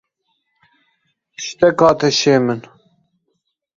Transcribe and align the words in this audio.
Tiştek 1.35 1.77
hat 1.85 1.99
hişê 2.07 2.37
min. 2.45 2.61